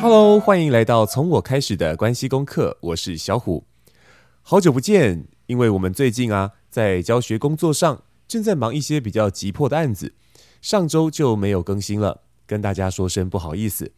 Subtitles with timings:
[0.00, 3.64] Hello，欢迎来到从我开始的关系功课，我是小虎。
[4.42, 10.14] 好久不见，因为我们最近啊，在教学工作上正在忙一些比较急迫的案子，
[10.62, 13.90] 上周就没有更新了，跟大家说声不好意思。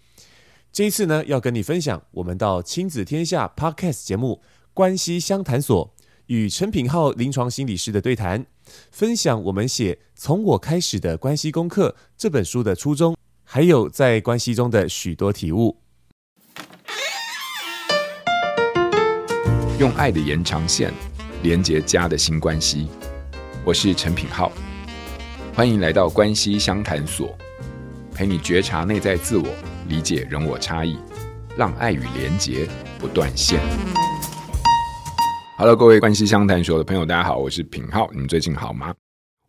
[0.73, 4.41] 这一次呢，要跟你分享我们到亲子天下 Podcast 节目
[4.73, 5.95] 《关系相谈所》
[6.27, 8.47] 与陈品浩临床心理师的对谈，
[8.91, 13.15] 分享我们写《从我开始的关系功课》这本书的初衷，
[13.45, 15.77] 还有在关系中的许多体悟。
[19.81, 20.93] 用爱的延长线
[21.43, 22.87] 连接家的新关系，
[23.65, 24.53] 我是陈品浩，
[25.55, 27.35] 欢迎来到关系相谈所，
[28.15, 29.47] 陪你觉察内在自我，
[29.89, 30.99] 理解人我差异，
[31.57, 33.59] 让爱与连结不断线。
[35.57, 38.93] Hello，各位关系相谈所的朋友，大家好，我是品浩，你们最近好吗？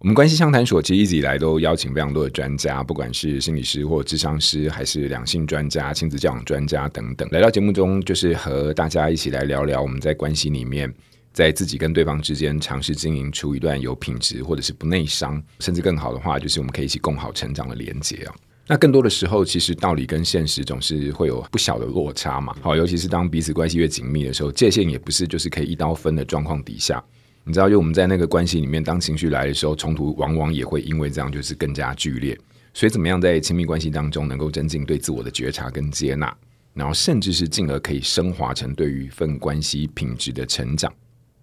[0.02, 10.91] 我们关系相谈所其实一直以来都邀请非常多的专家，不管是心理师或智商师，还是两性专家、亲子教养专家等等，来到节目中，就是和大家一起来聊聊我们在关系里面，
[11.32, 18.34] 在自己跟对方之间尝试经营出一段有品质或者是不内伤，甚至更好的话，就是我们可以一起共好成长的连结啊。
[18.66, 22.55] 那更多的时候，其实道理跟现实总是会有不小的落差嘛。
[22.60, 27.04] 好，尤其是当彼此关系越紧密的时候，界限也不是就是可以一刀分的状况底下。
[27.44, 32.38] 你知道，就我们在那个关系里面，当情绪来的时候，冲突往往也会因为这样就是更加剧烈。
[32.74, 36.34] 所以，怎么样在亲密关系当中能够增进对自我的觉察跟接纳，
[36.74, 40.94] 然后甚至是进而可以升华成对于一份关系品质的成长？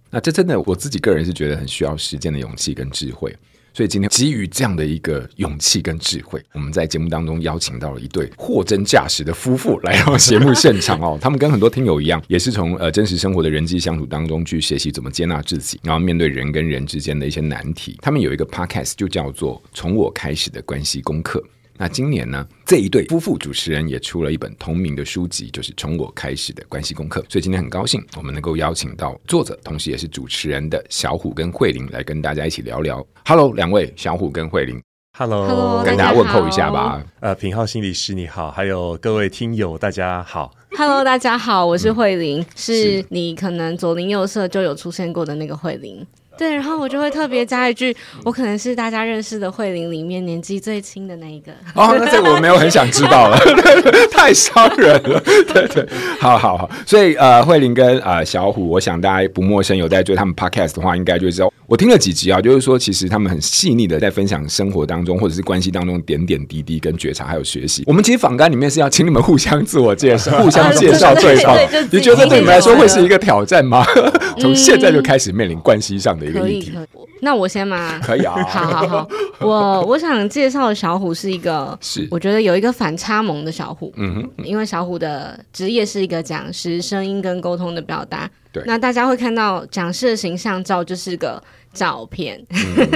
[0.09, 3.37] 那这真的我自己个人是觉得很需要时间的勇气跟智慧。
[3.79, 11.17] 所以今天基于这样的一个勇气跟智慧，我们在节目当中邀请到了一对货真价实的夫妇来到节目现场哦。
[11.21, 17.97] 他们跟很多听友一样，也是从呃真实生活的人际相处当中去学习怎么接纳自己，然后面对人跟人之间的一些难题。
[18.03, 21.39] 他们有一个 podcast 就叫做《从我开始的关系功课》。
[21.81, 27.25] 那今年呢，这一对夫妇主持人也出了一本同名的书籍，就是从我开始的关系功课。
[27.29, 33.07] 所以今天很高兴，我们能够邀请到作者，同时也是主持人的小虎跟慧玲来跟大家一起聊聊。
[33.25, 34.83] Hello，两位小虎跟慧玲
[35.17, 37.01] ，Hello，跟大家问候一下吧。
[37.21, 40.53] 呃，品浩心理师你好，还有各位听友大家好。
[40.77, 46.05] Hello，大家好，我是慧玲，嗯、是你可能左邻右舍就有出现过的那个慧玲。
[46.39, 47.95] 对，然后我就会特别加一句，
[48.25, 51.51] 我可能是大家认识的慧玲里面年纪最轻的那一个。
[51.75, 53.37] 哦，那这个我没有很想知道了，
[54.13, 55.21] 太伤人了。
[55.53, 55.87] 对对，
[56.21, 56.71] 好好好。
[56.87, 61.53] 所以呃，慧玲跟呃小虎，我想大家不陌生，有在追他们 podcast 的话，应该就知道。
[61.67, 67.83] 我听了几集啊，就是说其实他们很细腻的在分享生活当中或者是关系当中点点滴滴跟觉察还有学习。
[67.87, 71.59] 我们其实访谈里面是要请你们互相自我介绍， 互相介绍对方。
[71.91, 73.85] 你觉得对你们来说会是一个挑战吗？
[74.39, 76.28] 从现在就开始面临关系上的。
[76.33, 76.87] 可以，可以。
[77.21, 77.99] 那我先吗？
[78.03, 78.35] 可以啊。
[78.47, 79.09] 好好好，
[79.41, 83.93] 我我想介绍的小虎是一个，是我觉得有一个反差萌的小虎。
[83.97, 88.31] 嗯哼，因为小虎的职业是一个讲师，声音跟沟通的表达。
[88.53, 88.63] 对。
[88.67, 92.41] 那大家会看到讲师的形象照就是个照片，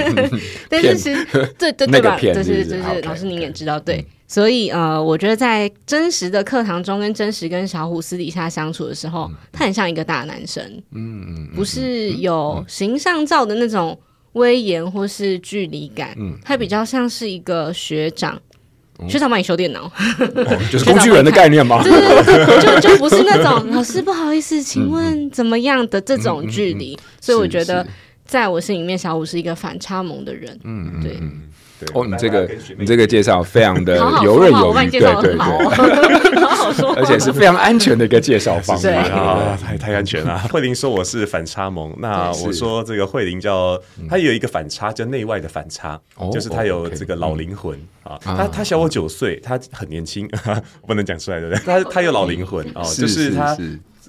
[0.69, 1.25] 但是其实
[1.59, 2.17] 对对对吧？
[2.19, 4.05] 就是就是老师您也知道，对。
[4.33, 13.95] 所以呃，我觉得在真实的课堂中，跟真实跟小虎私底下相处的时候，他很像一个大男生，嗯，不是有形象照的那种
[14.31, 18.41] 威严或是距离感，嗯，他比较像是一个学长，
[19.07, 19.91] 学长帮你修电脑，
[20.71, 21.83] 就是工具人的概念吗？
[21.83, 27.85] 对对对，就就不是那种 老师不好意思，请问怎么样的这种距离，所以我觉得
[28.25, 31.19] 在我心里面，小虎是一个反差萌的人，嗯，对。
[31.93, 38.89] 哦，你这个你这个介绍非常的游刃有余，对对对， 好好说，而且是非常安全的一个介绍方法。
[38.89, 40.39] 啊，太太安全了。
[40.51, 43.79] 慧玲说我是反差萌，那我说这个慧玲叫
[44.09, 45.99] 她有一个反差，叫内外的反差，
[46.31, 50.29] 就是她有这个老灵魂啊，她她小我九岁，她很年轻，
[50.87, 51.65] 不能讲出来对不对？
[51.65, 53.57] 她她有老灵魂哦，就是她。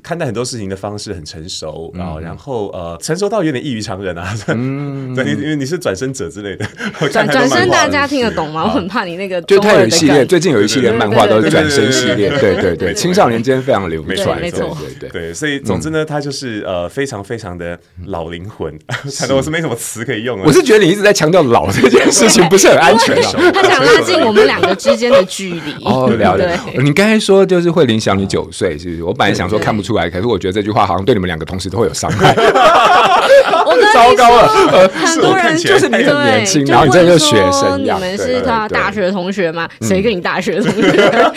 [0.04, 4.36] 看待很多事情的方式很成熟，然后然后呃，成熟到有点异于常人啊。
[4.48, 6.66] 嗯， 对，因为你是转生者之类的，
[7.10, 8.64] 转转身大家听得懂吗？
[8.64, 9.40] 我很怕你那个。
[9.42, 15.32] 就他有一系列，最近有一系列漫画都是转身系列，对对对，青少年间非常流传，没错，对对。
[15.32, 18.78] 所以总之呢，他就是呃非常非常的老灵魂，
[19.18, 20.38] 可能我是没什么词可以用。
[20.44, 23.16] 我是觉得你一直在强调老这件事情不是很安全，
[23.54, 25.82] 他想拉近我们两个之间的距离。
[25.86, 26.60] 哦，了解。
[26.82, 29.02] 你刚才说就是慧玲小你九岁，是不是？
[29.02, 29.93] 我本来想说看不出。
[29.94, 32.34] 出来，可是我觉得这句话好像对你们两个同时都会有伤害。
[33.66, 37.98] 我糟糕了，很多人就是你很年轻，然后你这就学生一样。
[37.98, 39.68] 你们是他大学同学吗？
[39.82, 41.32] 谁跟你大学同学？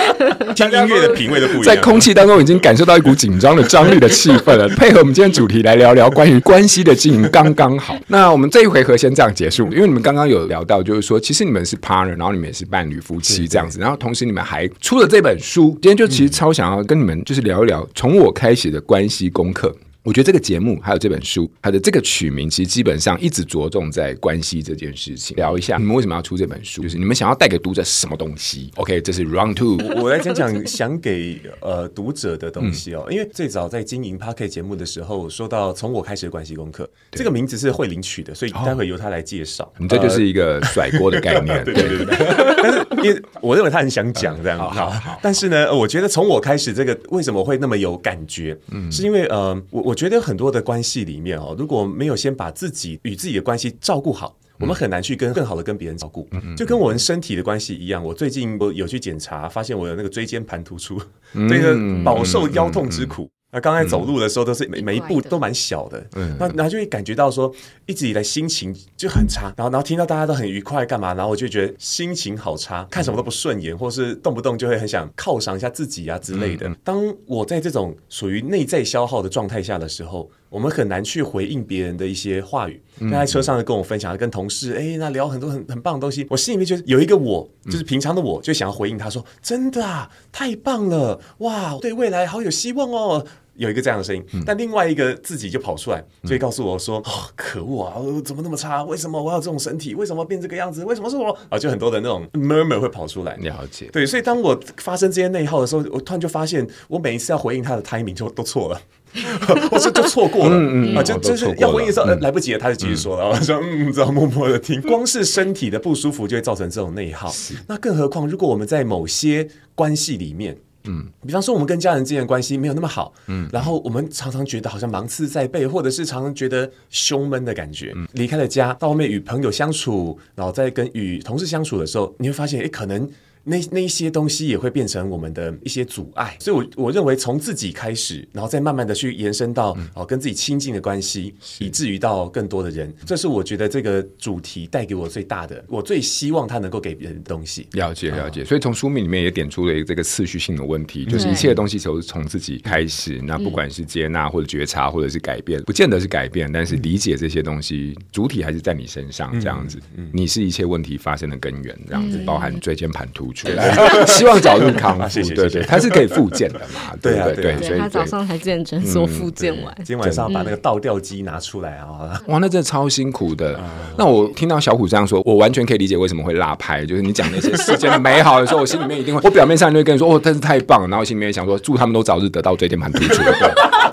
[0.55, 1.63] 听音乐的 品味都不一样。
[1.63, 4.67] 在空气当中已经感受到一股紧张的张力的气氛了。
[4.77, 7.95] 配合我们今天主题来聊聊关于关系的经营，刚刚好。
[8.07, 15.77] 那我们这一回合先这样结束，因为你们刚刚有聊到，就是说其实你们是 partner，然后你们也是伴侣夫妻这样子，然后同时你们还出了这本书。
[15.81, 19.75] 今天就其实超想要跟你们就是聊一聊从我开开始的关系功课。
[20.07, 25.35] 我觉得这个节目还有这本书，它的这个取名，其实基本上一直着重在关系这件事情。
[25.35, 29.77] 聊一下你们为什么要出这本书，就是你们想要带给读者什么东西？OK，这是 Round Two。
[30.01, 33.05] 我来讲讲想给呃读者的东西哦。
[33.11, 39.69] 因为最早在经营 Podcast 节目的时候，说到从我开始的关系功课，这个名字是慧玲取的，所以待会由他来介绍。
[39.77, 42.15] 你这就是一个甩锅的概念， 对对对。
[42.63, 45.19] 但是因为我认为他很想讲这样，好好。
[45.21, 48.57] 但是呢，我觉得从我开始这个为什么会那么有感觉？
[48.71, 56.29] 嗯，是因为呃，我我觉得很多的关系里面哦，如果没有先把自己与自己的关系照顾好，我们很难去跟更好的跟别人照顾。
[56.55, 61.01] 就跟我们身体的关系一样，我最近我有去检查，发现我有那个椎间盘突出，
[61.49, 63.27] 这个饱受腰痛之苦。
[63.49, 66.05] 那刚才走路的时候都是每每一步都蛮小的，
[66.37, 67.53] 那然后就会感觉到说
[67.85, 76.69] 一直以来心情就很差，然后然后听到大家都很愉快干嘛，然后我就觉得心情好差，看什么都不顺眼，或是动不动就会很想犒赏一下自己啊之类的。
[76.83, 82.81] 当我在这种属于内在消耗的状态下的时候，我们很难去回应别人的一些话语。
[82.99, 93.25] 他在车上跟我分享，跟同事哎，那聊很多很很棒的东西，我心里面觉得有一个我，就是平常的我，就想要回应他说：“真的啊，太棒了，哇，对未来好有希望哦。”
[93.57, 98.83] 有一个这样的声音，但另外一个自己就跑出来，所以告诉我说：“哦，可恶啊，怎么那么差？
[98.83, 99.95] 为什么我要这种身体？
[99.95, 100.85] 为什么变这个样子？
[100.85, 103.35] 为什么是我？”啊，就很多的那种 murmur 会跑出来。
[103.37, 108.79] 了解，对，所以当我发生这些内耗的时候，我突然就发现，我每一次要回应他的 timing 就都错了，
[109.71, 110.55] 我说就错过了
[110.95, 114.81] 啊，就就是要回应的时候来不及了，他就继续说了，我说嗯，只好默默的听。
[114.81, 117.33] 光是身体的不舒服就会造成这种内耗，
[117.67, 120.57] 那更何况如果我们在某些关系里面。
[120.89, 127.91] 嗯，比方说我们跟家人之间的关系没有那么好，嗯，然后我们常常觉得好像芒刺在背，或者是常常觉得胸闷的感觉。
[127.93, 133.09] 嗯，离开了家，到外面与朋友相处，然后再跟与同事相处的时候，你会发现，哎，可能。
[133.47, 147.67] 那那一些东西也会变成我们的一些阻碍，所以我，我我认为从自己开始，然后再慢慢的去延伸到哦跟自己亲近的关系，以至于到更多的人，这是我觉得这个主题带给我最大的，我最希望他能够给别人的东西。
[147.71, 159.79] 了解了解，所以从书名里面也点出了一个这个次序性的问题，就是一切的东西都是从自己开始，那不管是接纳或者觉察或者是改变，不见得是改变，但是理解这些东西，主体还是在你身上这样子，
[160.11, 164.07] 你是一切问题发生的根源，这样子，包含椎间盘突出。
[164.07, 165.33] 希望早日康复，谢谢。
[165.33, 166.93] 对对，它是可以复健的嘛？
[167.01, 167.55] 对啊，对。
[167.61, 172.19] 所以他早上才健诊所复健完，今天晚上把那个倒吊机拿出来啊！
[172.27, 173.59] 哇，那真的超辛苦的。
[173.97, 176.85] 那我听到小虎这样说，我完全可以理解为什么会拉拍。
[176.85, 180.87] 就是你讲那些世间的美好的时候，我心里面一定会，我表面上就会跟你说，哦，真是太棒了。
[180.87, 183.21] 然后心里面想说，祝他们都早日得到椎间盘突出。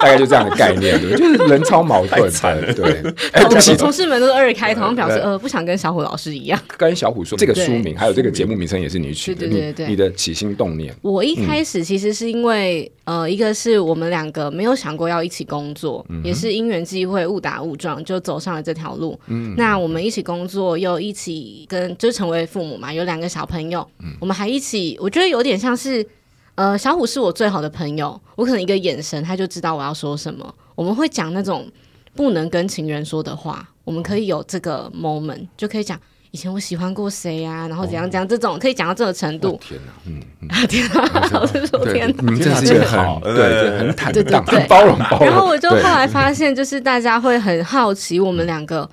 [0.05, 2.31] 大概就这样的概念，就是人超矛盾。
[2.75, 3.03] 对，
[3.33, 6.61] 哎，对不起，同事们都是二开头，表示呃不想跟小虎老师一样。
[6.77, 10.95] 跟小虎说，这个书名还有这个节目名称也是你取的，对对对，你的起心动念。
[11.01, 19.19] 我一开始其实是因为呃，一个是我们两个没有想过要一起工作，也是因缘际会误打误撞就走上了这条路。
[19.29, 23.87] 嗯，那我们一起工作，又一起跟就成为父母嘛，有两个小朋友，
[24.21, 26.07] 我们还一起，我觉得有点像是。
[26.56, 30.55] 呃，小虎是我最好的朋友，我可能一个眼神他就知道我要说什么。
[30.77, 31.69] 我们会讲那种
[32.15, 35.99] 不能跟情人说的话，我们可以有这个 moment，就可以讲
[36.31, 39.59] 以前我喜欢过谁呀，然后怎样怎样，这种可以讲到这个程度。
[39.61, 40.23] 天哪，嗯，
[40.69, 45.26] 天哪，老师说天哪，你真是好，对对，很坦荡，很包容包容。
[45.26, 48.88] 然后我就后来发现，就是大家会很好奇我们两个。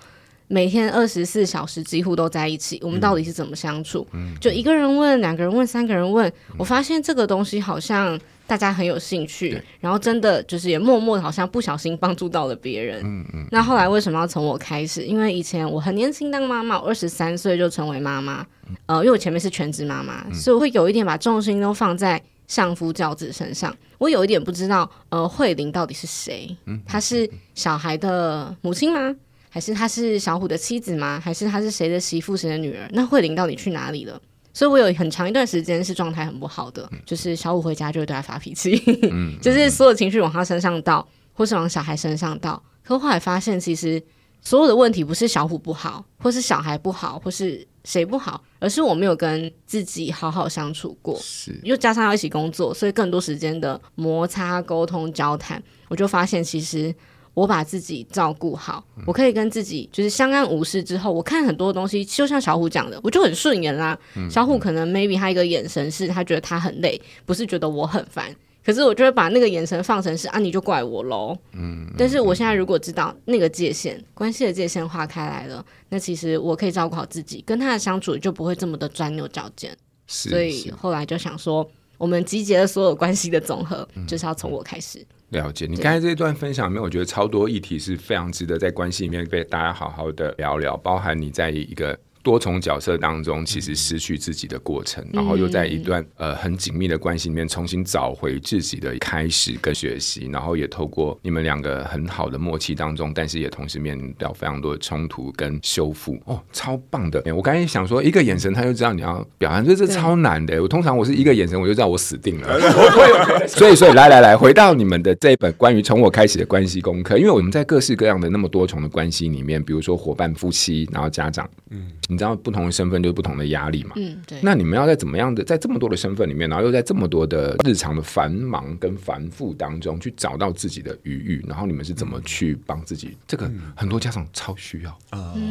[0.51, 4.05] 每天二十四小时几乎都在一起，我们到底是怎么相处？
[4.11, 13.01] 嗯、就一个人问，两个人问，三个人问，嗯、我发现这个东西好像大家很有兴趣，然后真的就是也默默的，好像不小心帮助到了别人。
[13.01, 13.47] 嗯嗯。
[13.49, 15.03] 那后来为什么要从我开始？
[15.03, 18.45] 因为以前我很年轻当妈妈，我二十三岁就成为妈妈。
[18.87, 23.73] 呃，因为我前面是全职妈妈，嗯、所以我会有一点把重心都放在相夫教子身上。
[23.97, 26.53] 我有一点不知道，呃，慧玲到底是谁？
[26.65, 29.15] 嗯，她是小孩的母亲吗？
[29.53, 31.19] 还是他是小虎的妻子吗？
[31.21, 32.89] 还是他是谁的媳妇、谁的女儿？
[32.93, 34.19] 那慧玲到底去哪里了？
[34.53, 38.81] 所以我有很长一段时间是状态很不好的，嗯、就是小虎回家就会对他发脾气，
[39.11, 42.61] 嗯、就是所有情绪往他身上倒，或是往小孩身上倒。
[42.81, 44.01] 可后来发现，其实
[44.41, 51.17] 所有的问题不是小虎不好，或是小孩不好，或是谁不好，而是我没有跟自己好好相处过。
[51.21, 56.93] 是，又加上要一起工作，所以更多时间的摩擦、沟通、交谈，我就发现其实
[57.33, 60.83] 我把自己照顾好，嗯、我可以跟自己就是相安无事。
[60.83, 63.97] 之后，我看很多东西，就像小虎讲的，我就很顺眼啦。
[64.15, 68.35] 嗯、小虎可能 maybe 他一个眼神是他觉得他很累，不是觉得我很烦。
[68.63, 71.35] 可是我就会把那个眼神放成是啊，你就怪我喽。
[71.53, 79.75] 嗯，但是我现在如果知道那个界限，关系的界限划开来了，那其实我可以照顾好自己，跟他的相处就不会这么的钻牛角尖。
[80.05, 81.67] 所以后来就想说，
[82.01, 85.05] 我们集结了所有关系的总和，嗯、就是要从我开始。
[85.29, 91.95] 了解，你刚才这一段分享里面，我觉得超多议题是非常值得在关系里面被大家好好的聊聊，包含你在一个。
[92.23, 106.19] 多重角色当中，其实失去自己的过程，嗯、然后又在一段呃很紧密的关系里面重新找回自己的开始跟学习，然后也透过你们两个很好的默契当中，但是也同时面临到非常多的冲突跟修复。
[106.25, 107.23] 哦，超棒的！
[107.35, 110.61] 我刚才想说，一个眼神他就知道你要表达，这这超难的。
[110.61, 112.59] 我通常我是一个眼神我就知道我死定了。
[113.47, 121.91] 所以所以来来来，回到你们的这一本关于从我开始的关系功课，因为我们在各式各样的那么多重的关系里面，比如说伙伴、夫妻，然后家长，嗯。
[122.11, 123.91] 你知道不同的身份就是不同的压力嘛？
[123.95, 124.37] 嗯，对。
[124.43, 133.07] 那你们要在怎么样的，在这么多的身份里面，然后又在这么多的日常的繁忙跟繁复当中，去找到自己的余裕，然后你们是怎么去帮自己？
[133.07, 134.99] 嗯、这个很多家长超需要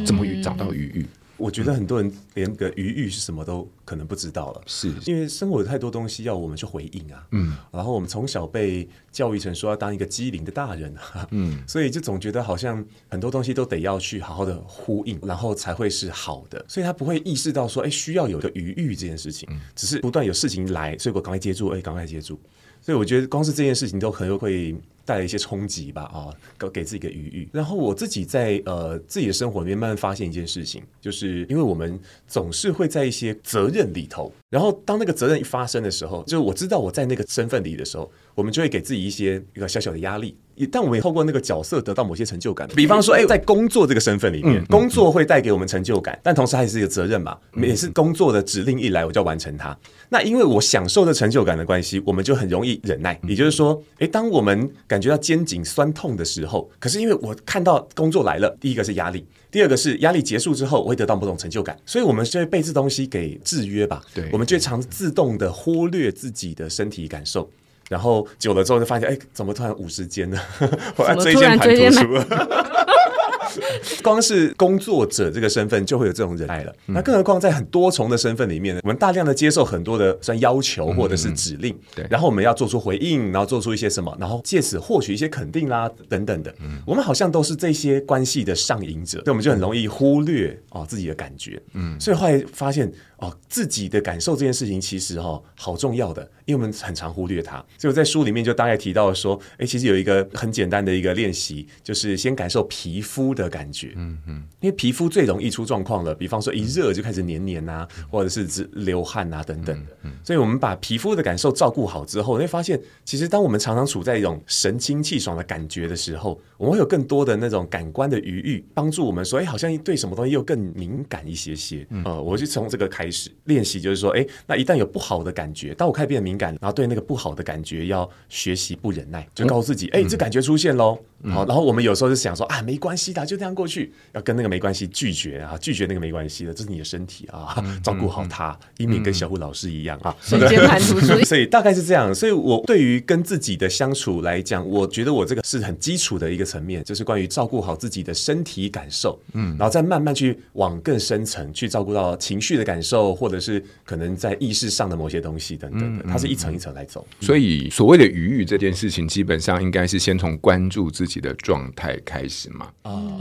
[0.05, 1.05] 怎么找到余裕？
[1.41, 7.27] 我觉得很多人连个余裕是什么都可能不知道了，是因为生活有太多东西要我们去回应啊。
[7.31, 16.63] 嗯，然后我们从小被教育成说要当一个机灵的大人啊，嗯， 所以就总觉得好像很多东西都得要去好好的呼应，然后才会是好的。
[16.67, 22.39] 所以他不会意识到说，哎，需要有个余裕这件事情，只是不断有事情来，所以我赶快接住，哎，赶快接住。
[22.81, 24.75] 所以我觉得光是这件事情都可能会。
[25.05, 27.49] 带来一些冲击吧，啊，给给自己一个余裕。
[27.51, 40.35] 然后我自己在呃自己的生活里面慢慢发现一件事情，就是因为我们总是会在一些责任里头，然后当那个责任一发生的时候，就是我知道我在那个身份里的时候，我们就会给自己一些一个小小的压力。
[40.71, 49.75] 但我们也透过那个角色得到某些成就感，比方说，哎，在工作这个身份里面，工作会带给我们成就感，但同时还是一个责任嘛，也是工作的指令一来我就要完成它。
[50.09, 53.19] 那因为我享受的成就感的关系，我们就很容易忍耐。
[53.27, 64.03] 也就是说，哎，当我们感觉到肩颈酸痛的时候，可是因为我看到工作来了，第一个是压力，第二个是压力结束之后我会得到某种成就感，所以我们就会被这东西给制约吧。
[64.13, 67.49] 对，我们就会常自动的忽略自己的身体感受，
[67.87, 70.37] 然后久了之后就发现，哎，怎么突然五十肩呢？
[70.97, 72.01] 我要椎间盘突出。
[74.03, 78.81] 光是工作者这个身份就会有这种忍耐了，那更何况在很多重的身份里面呢？
[78.83, 86.53] 我们大量的接受很多的算要求或者是指令，对，然后我们要做出回应，然后做出一些什么，然后借此获取一些肯定啦等等的。
[86.85, 91.61] 我们好像都是这些关系的上瘾者，所以我们就很容易忽略哦自己的感觉。
[91.73, 97.57] 嗯，所以后来发现哦自己的感受这件事情其实哈好重要的，因为我们很常忽略它。
[97.77, 103.51] 所以我在书里面就大概提到说，哎，其实有一个很简单的一个练习，就是先感受皮肤的。
[103.51, 130.97] 感觉，嗯嗯，因为皮肤最容易出状况了，比方说一热就开始黏黏啊，或者是流汗啊等等的，嗯，所以我们把皮肤的感受照顾好之后，你会发现，其实当我们常常处在一种神清气爽的感觉的时候，我们会有更多的那种感官的余裕，帮助我们说，哎，好像对什么东西又更敏感一些些，嗯，呃，我就从这个开始练习，就是说，哎，那一旦有不好的感觉，当我开始变得敏感，然后对那个不好的感觉要学习不忍耐，就告诉自己，哎，这感觉出现喽。
[131.29, 141.19] 好，然后我们有时候就想说啊，没关系的，就这样过去，要跟那个没关系拒绝啊，拒绝那个没关系的，这是你的身体啊，照顾好它，以免跟小虎老师一样啊，椎间盘突出。
[141.23, 157.05] 所以大概是这样，所以我对于跟自己的相处来讲，我觉得我这个是很基础的一个层面，就是关于照顾好自己的身体感受，嗯，然后再慢慢去往更深层去照顾到情绪的感受，或者是可能在意识上的某些东西等等的，它是一层一层来走。
[157.19, 161.11] 所以所谓的余裕这件事情，基本上应该是先从关注自己。
[161.11, 162.69] 自己的状态开始嘛，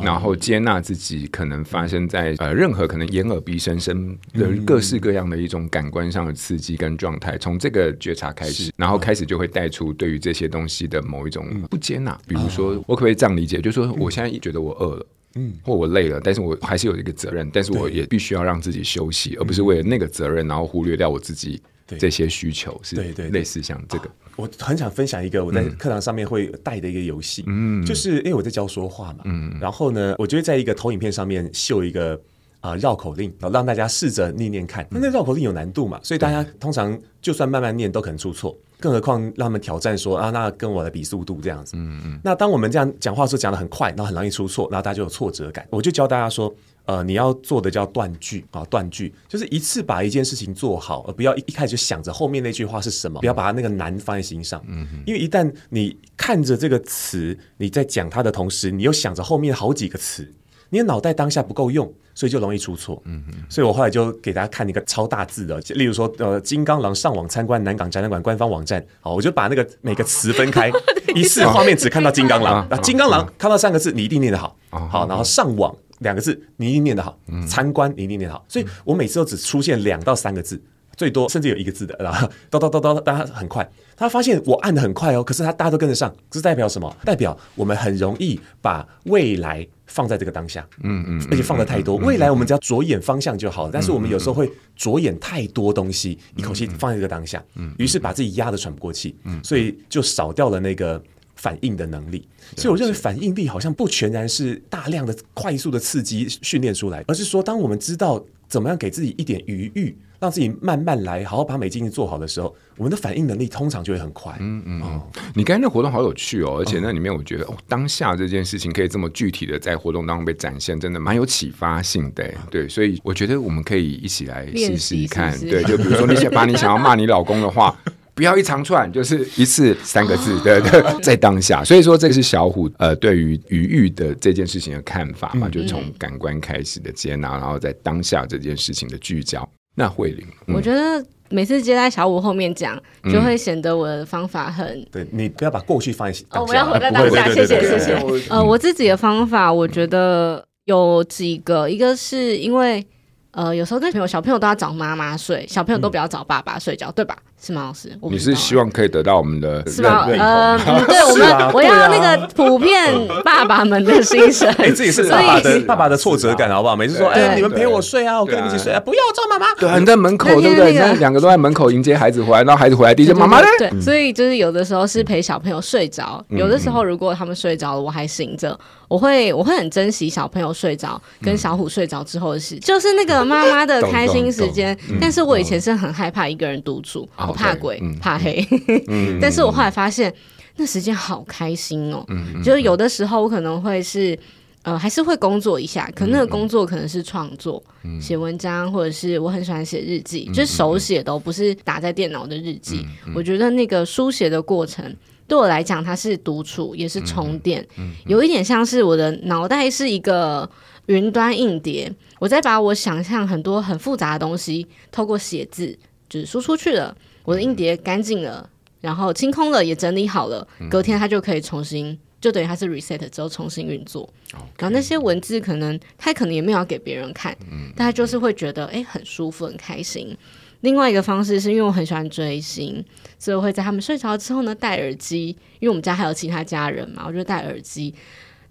[0.00, 12.16] 然后接纳自己可能发生在呃任何可能眼耳鼻舌身的各式各样的一种感官上的刺激跟状态，从这个觉察开始，然后开始就会带出对于这些东西的某一种不接纳。
[12.28, 13.60] 比如说，我可不可以这样理解？
[13.60, 21.60] 就是说，我现在觉得我饿了，嗯，或我累了，但是我还是有一个责任，但是我也必须要让自己休息，而不是为了那个责任，然后忽略掉我自己
[21.98, 24.10] 这些需求，是对对类似像这个。
[24.36, 32.20] 我很想分享一个我在课堂上面会带的一个游戏，嗯，就是因为我在教说话嘛，嗯，然后呢，我就会在一个投影片上面秀一个
[32.60, 34.86] 啊绕口令，然后让大家试着念念看。
[34.90, 42.20] 那那绕口令有难度嘛，所以大家通常就算慢慢念都可能出错，更何况让他们挑战说啊，那跟我的比速度这样子，嗯嗯。
[42.22, 45.66] 那当我们这样讲话的时候讲的很快，然后很容易出错，然后大家就有挫折感。
[45.70, 46.54] 我就教大家说。
[46.86, 54.60] 呃，你要做的叫断句啊，断句就是一次把一件事情做好，而不要一一开始就想着后面那句话是什么，不要把它那个难放在心上。
[54.66, 60.28] 嗯，因为一旦你看着这个词，你在讲它的同时，你又想着后面好几个词。
[60.70, 63.00] 你的脑袋当下不够用，所以就容易出错。
[63.06, 70.70] 嗯嗯，所以我后来就给大家看一个超大字的，例如说，呃，金刚狼上网参观南港展览馆官方网站，好，我就把那个每个词分开，
[71.16, 80.60] 一次画面只看到金刚狼，啊，金刚狼看到三个字，你一定念得好，好，然后上网两个字，你一定念得好，参观你一定念得好，所以我每次都只出现两到三个字。
[81.00, 83.66] 最多甚至有一个字的，然后 叨叨叨叨，大家很快，
[83.96, 86.94] 他发现我按的很快哦，可是他大家都跟得上，这代表什么？
[87.06, 101.02] 代表我们很容易把未来放在这个当下，嗯嗯，而且放的太多，未来我们只要着眼方向就好了，但是我们有时候会着眼太多东西，一口气放在这个当下，嗯，于是把自己压得喘不过气，嗯，所以就少掉了那个
[101.40, 102.26] 反应的能力。
[102.56, 109.96] 所以我认为反应力好像不全然是大量的快速的刺激训练出来，而是说当我们知道怎么样给自己一点余裕。
[110.20, 114.36] 让自己慢慢来，好好把每件事情做好的时候，我们的反应能力通常就会很快。
[114.38, 115.02] 嗯嗯，哦、
[115.34, 122.30] 你刚才那活动好有趣哦，而且那里面我觉得哦，当下这件事情可以这么具体的在活动当中被展现，真的蛮有启发性的。
[122.50, 125.40] 对，所以我觉得我们可以一起来试试看。
[125.40, 127.74] 对，就比如说你想把你想要骂你老公的话，
[128.20, 131.64] 不要一长串，就是一次三个字，对对，在当下。
[131.64, 139.48] 所以说这个是小虎呃对于余裕的这件事情的看法嘛，嗯、就从感官开始的接纳，然后在当下这件事情的聚焦。
[139.74, 142.78] 那慧玲，嗯、我觉得每次接在小五后面讲，
[143.10, 144.86] 就会显得我的方法很……
[144.92, 147.94] 对，你不要把过去放在哦，我要活在当下，谢谢谢谢。
[148.28, 152.86] 呃，我自己的方法，我觉得有几个，一个是因为
[153.30, 157.16] 呃，有时候跟朋友小朋友都要找妈妈睡，小朋友都不要找爸爸睡觉，对吧？
[157.42, 157.90] 是吗，老师？
[158.02, 160.06] 你是希望可以得到我们的是吗？
[160.06, 162.92] 呃，对， 我们我要那个普遍
[163.24, 164.46] 爸爸们的心声。
[164.58, 166.76] 哎，这也是爸爸的爸爸的挫折感，好不好？
[166.76, 169.54] 每次说，哎，你们陪我睡啊，我跟你们一起睡啊，不要找妈妈。
[169.54, 170.74] 对，你在门口，对不对？
[170.74, 173.46] 那两个都在门口迎接孩子回来，然后孩子回来第一句妈妈呢？
[173.58, 184.76] 对，所以就是有的时候是陪小朋友睡着，有的时候如果他们睡着了，我还醒着，我会我会很珍惜小朋友睡着跟小虎睡着之后的事，就是那个妈妈的开心时间。
[185.00, 187.08] 但是我以前是很害怕一个人独处。
[187.30, 188.46] 我怕鬼，嗯、怕黑，
[188.88, 190.12] 嗯、 但是我后来发现，
[190.56, 192.04] 那时间好开心哦。
[192.08, 194.18] 嗯、 就是有的时候我可能会是，
[194.62, 197.62] 呃，还是会工作一下，可那个工作可能是创作，
[198.00, 202.86] 写、嗯、文章，或者是我很喜欢写日记，嗯、就是手写的，不是打在电脑的日记。
[203.06, 204.94] 嗯、我觉得那个书写的过程
[205.26, 207.66] 对我来讲，它是独处，也是充电，
[208.06, 210.48] 有一点像是我的脑袋是一个
[210.86, 216.94] 云端硬碟，我在把我想象很多很复杂的东西，透过写字就是输出去了。
[217.30, 224.12] 我的硬碟干净了，然后清空了，也整理好了，隔天它就可以重新，就等于它是 reset 之后重新运作。
[224.58, 230.16] 然后那些文字可能它可能也没有要给别人看，嗯、但他就是会觉得哎很舒服很开心。
[230.62, 232.84] 另外一个方式是因为我很喜欢追星，
[233.16, 235.28] 所以我会在他们睡着之后呢戴耳机，
[235.60, 237.94] 因为我们家还有其他家人嘛，我就戴耳机。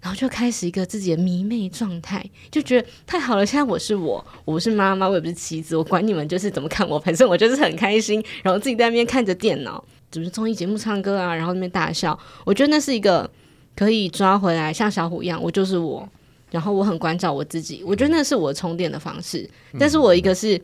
[0.00, 3.44] 然后就开始一个自己的迷妹状态，就觉得太好了。
[3.44, 8.24] 现在我是我，我不是妈妈，我也不是妻子，我管你们就是怎么看我，反正我就是很开心。
[8.42, 12.18] 然后自己在那边看着电脑，就是综艺节目唱歌啊，然后那边大笑。
[12.44, 13.30] 我觉得那是一个
[13.76, 16.08] 可以抓回来，像小虎一样，我就是我。
[16.50, 19.48] 然后我很关照我自己，我觉得那是我充电的方式。
[19.78, 20.60] 但是我一个是。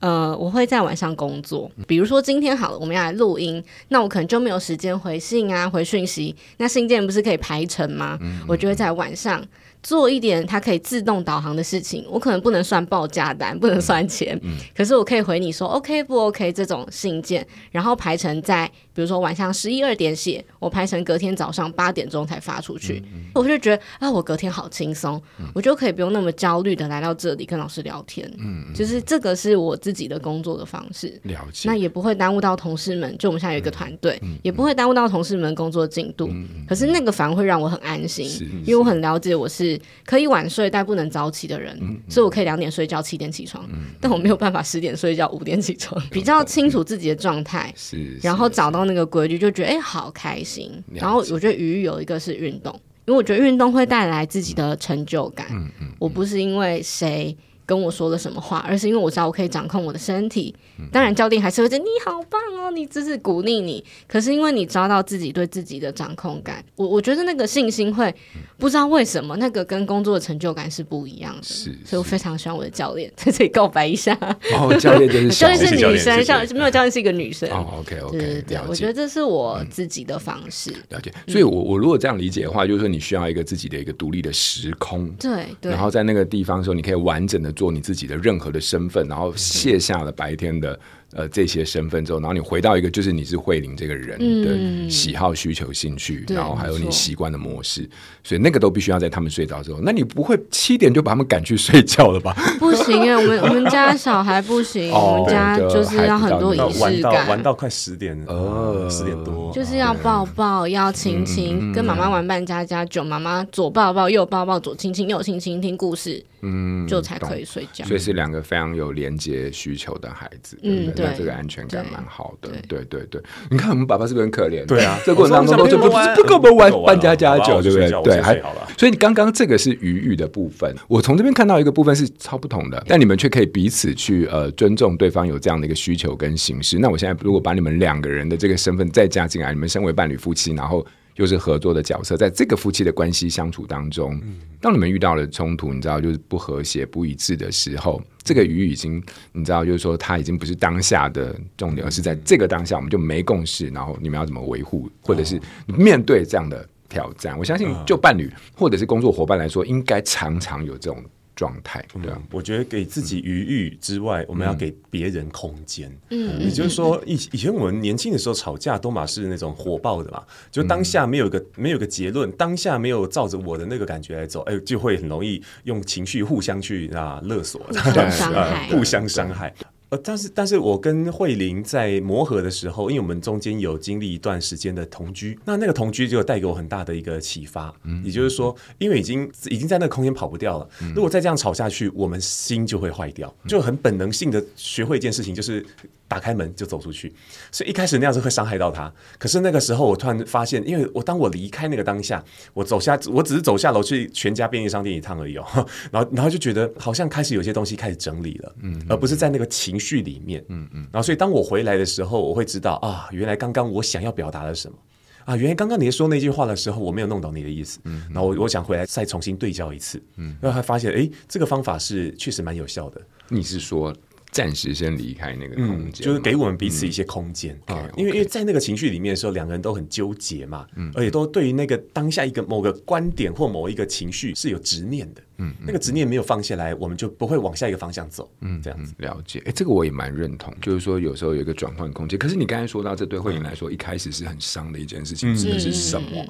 [0.00, 6.34] 呃，我会在晚上工作，比如说今天好了，我们要来录音，那我可能就没有时间回信啊，回讯息。
[6.58, 8.18] 那信件不是可以排程吗？
[8.46, 9.44] 我就会在晚上。
[9.82, 36.28] 做一点它可以自动导航的事情，我可能不能算报价单，不能算钱，嗯嗯、可是我可以回你说 OK 不 OK 这种信件，然后排成在比如说晚上十一二点写，我排成隔天早上八点钟才发出去，嗯嗯、我就觉得啊，我隔天好轻松，嗯、我就可以不用那么焦虑的来到这里跟老师聊天，嗯，就是这个是我自己的工作的方式，了解，那也不会耽误到同事们，就我们现在有一个团队，也不会耽误到同事们工作进度，
[36.68, 38.26] 可是那个反而会让我很安心，
[38.66, 39.77] 因为我很了解我是。
[40.04, 43.68] 可以晚睡但不能早起的人，嗯嗯、所以我可以两点睡觉，七点起床。
[43.72, 46.00] 嗯、但我没有办法十点睡觉，五点起床。
[46.02, 50.82] 嗯、比较清楚自己的状态，是，然后找到那个规律，就觉得哎、欸，好开心。
[50.92, 52.72] 然后我觉得鱼有一个是运动，
[53.06, 55.46] 因为我觉得运动会带来自己的成就感。
[55.50, 57.36] 嗯嗯嗯、我不是因为谁
[57.68, 60.54] 跟我说了什么话，而是因为我知道我可以掌控我的身体。
[60.90, 63.84] 当然，教练还是会觉得你好棒哦，你只是鼓励你。
[64.06, 68.14] 可是因为你抓到自己对自己的掌控感，我我觉得那个信心会
[68.56, 71.42] 不知道为什么那个跟工作的成就感是不一样的。
[71.42, 74.16] 是，所以我非常喜欢我的教练，在这里告白一下。
[74.56, 77.46] 哦，教练 就是教练是女生，像没有教练是一个女生。
[77.50, 80.70] 哦，OK OK，对对，我觉得这是我自己的方式。
[80.88, 81.12] 了解。
[81.26, 85.06] 所以我我如果这样理解的话，就是说你需要一个自己的一个独立的时空。
[85.18, 85.70] 对对。
[85.70, 87.52] 然后在那个地方的时候，你可以完整的。
[87.58, 90.78] 做你自己的任何的身份，然后卸下了白天的
[91.12, 97.90] 呃这些身份之后，然后你回到一个就是你是慧玲这个人的喜好、需求、兴趣，嗯、然后还有你习惯的模式，
[98.22, 99.80] 所以那个都必须要在他们睡着之后。
[99.82, 102.32] 那你不会七点就把他们赶去睡觉了吧？
[102.60, 116.24] 不行啊，我们我们家小孩不行， 我们家就是要很多仪式感，玩到快十点，呃，十点多，就是要抱抱，要亲亲，跟妈妈玩扮家家酒，妈妈左抱抱右抱抱，左亲亲右亲亲，听故事。
[116.42, 123.20] 嗯，就才可以睡觉，所以是两个非常有连接需求的孩子，嗯，对，这个安全感蛮好的，对对对。
[123.50, 124.64] 你看我们爸爸是不是很可怜？
[124.66, 127.90] 对啊，这过程当中都就不不跟我们玩扮家家酒，对不对？
[128.02, 128.68] 对，还好了。
[128.78, 136.78] 所以你刚刚这个是余裕的部分，我从这边看到一个部分是超不同的，但你们却可以彼此去呃尊重对方有这样的一个需求跟形式。
[136.78, 140.86] 那我现在如果把你们两个人的这个身份再加进来，你们身为伴侣夫妻，然后。
[141.18, 144.22] 就是合作的角色，在这个夫妻的关系相处当中，
[144.60, 149.02] 当你们遇到了冲突，你知道就是不和谐、不一致的时候，这个鱼已经，
[149.32, 157.36] 你知道，就是说它已经不是当下的重点，而是在这个当下，我们就没共识，然后你们要怎么维护，或者是面对这样的挑战？
[157.36, 161.04] 我相信，就伴侣或者是工作伙伴来说，应该常常有这种。
[161.38, 165.88] 状态对啊，我觉得给自己余裕之外，我们要给别人空间。
[166.10, 170.20] 嗯，也就是说，以以前我们年轻的时候吵架都嘛是那种火爆的嘛，
[170.50, 179.54] 就当下没有一个没有一个结论，当下没有照着我的那个感觉来走，哎，就会很容易用情绪互相去啊勒索，互相伤害， 互相伤害。
[179.90, 187.74] 呃，但是，但是我跟慧玲在磨合的时候，因为我们中间有经历一段时间的同居，那那个同居就带给我很大的一个启发。
[187.84, 195.64] 嗯，也就是说，因为已经已经在那个空间跑不掉了，如果再这样吵下去，我们心就会坏掉，就很本能性的学会一件事情，就是。
[196.08, 197.14] 打开门就走出去，
[197.52, 198.90] 所以一开始那样子会伤害到他。
[199.18, 205.44] 可是那个时候，我突然发现，因为我当我离开那个当下，我走下，我只是走下楼去全家便利商店一趟而已哦。
[205.92, 210.80] 然后，然后就觉得好像开始有些东西开始整理了，嗯，而不是在那个情绪里面，嗯嗯。
[210.90, 214.78] 然后，所以当我回来的时候，我会知道啊，原来刚刚我想要表达了什么
[215.26, 218.02] 啊，原来刚刚你说那句话的时候，我没有弄懂你的意思，嗯。
[218.10, 223.00] 然后我我想回来再重新对焦一次，嗯，然后还发现，哎，这个方法是确实蛮有效的。
[223.28, 223.94] 你是说？
[224.30, 227.88] 暂时先离开那个空间，就是给我们彼此一些空间啊。
[227.96, 239.42] 因为因为在那个情绪里面的时候，两个人都很纠结嘛，嗯，而且都对于那个当下一个某个观点或某一个情绪是有执念的，嗯，那个执念没有放下来，我们就不会往下一个方向走，嗯，这样子了解。
[239.46, 242.18] 哎，这个我也蛮认同，就是说有时候有一个转换空间。
[242.18, 246.24] 可是你刚才说到，这对慧玲来说，一开始是很伤的一件事情，指的是什么？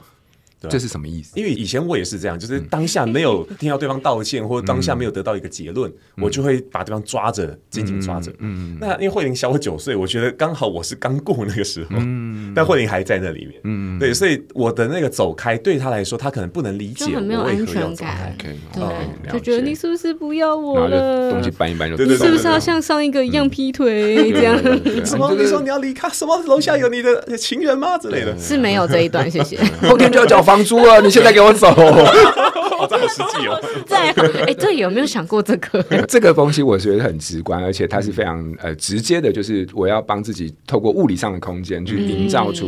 [0.68, 1.32] 这是什么意思？
[1.38, 8.32] 因为以前我也是这样，就是当下没有听到对方道歉， 或者当下没有得到一个结论，我就会把对方抓着，紧紧抓着。
[8.38, 13.60] 嗯，那因为慧玲小我九岁，我觉得刚好我是刚过那个时候，嗯但慧玲还在那里面。
[13.64, 18.34] 嗯，对，所以我的那个走开，对他来说，他可能不能理解我为何要走开。
[18.38, 21.30] 对，就觉得你是不是不要我了？
[21.30, 24.56] 东西搬一搬就，对对是不是要像上一个一样劈腿这样？
[25.06, 25.32] 什么？
[25.38, 26.08] 你说你要离开？
[26.08, 26.36] 什么？
[26.46, 27.96] 楼下有你的情人吗？
[27.98, 28.36] 之类的？
[28.38, 29.56] 是没有这一段，谢谢。
[29.88, 30.42] 后天就要缴。
[30.48, 31.68] 房租了，你现在给我走。
[31.68, 33.60] 哦，这好实际哦。
[33.86, 34.10] 在
[34.46, 35.82] 哎，这有没有想过这个？
[36.08, 42.66] 这个东西我觉得很直观，而且它是非常呃直接的，就是我要帮自己透过物理上的空间去营造出。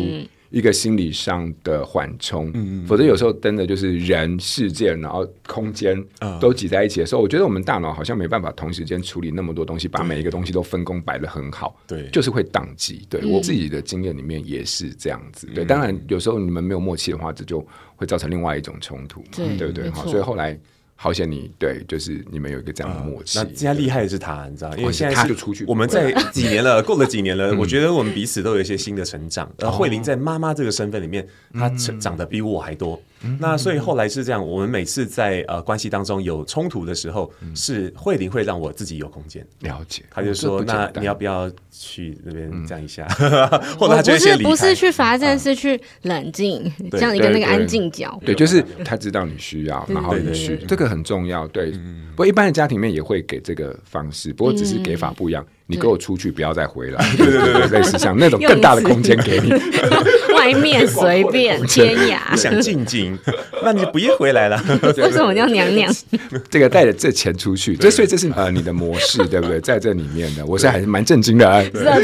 [0.51, 5.97] 一个心理上的缓冲，嗯，否则有时候真的就是人、事件，然后空间
[6.41, 13.07] 都挤在一起的时候，我觉得我们大脑好像没办法同时间处理那么多东西，把每一个东西都分工摆得很好，对，就是会宕机。
[13.09, 15.47] 对我自己的经验里面也是这样子。
[15.55, 17.65] 对，当然有时候你们没有默契的话，这就
[17.97, 19.89] 会造成另外一种冲突，对不对？
[19.91, 20.59] 好，所以后来。
[21.03, 23.39] 好险你对，就是你们有一个这样的默契。
[23.39, 25.65] 那现在厉害的是他，你知道，因为现在他就出去。
[25.67, 29.51] 我们在几年了， 过了几年了，我觉得我们彼此都有一些新的成长。
[29.61, 33.01] 而慧玲在妈妈这个身份里面，她成长得比我还多。
[33.39, 40.03] 那所以后来是这样，我们每次在呃关系当中有冲突的时候，是慧玲会让我自己有空间了解。
[40.11, 43.07] 他就说：“那你要不要去那边站一下？”
[43.79, 44.51] 或者他就先离开。
[44.51, 48.19] 不是去罚站，是去冷静，这样一个那个安静角。
[48.25, 51.47] 对，就是他知道你需要，然后你去，这个很重要。
[51.49, 51.71] 对，
[52.13, 55.45] 不过一般的家庭面也会给这个方式，不过只是给法不一样。
[55.71, 57.03] 你给我出去，不要再回来。
[57.17, 59.53] 对对对对，类似像那种更大的空间给你，
[60.35, 62.19] 外面随便天涯。
[62.33, 63.17] 你想静静，
[63.63, 64.61] 那你就不要回来了。
[64.97, 65.95] 为什么叫娘娘？
[66.51, 69.61] 这个带着这钱出去，这所以这是呃你的模式，对不对？
[69.61, 71.65] 在这里面的，我现在还是蛮震惊的。
[71.73, 71.97] 是啊，